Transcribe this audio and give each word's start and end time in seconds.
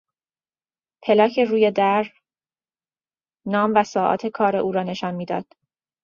پلاک 1.03 1.39
روی 1.39 1.71
در 1.71 2.11
نام 3.45 3.73
و 3.75 3.83
ساعات 3.83 4.27
کار 4.27 4.55
او 4.55 4.71
را 4.71 4.83
نشان 4.83 5.15
میداد. 5.15 5.45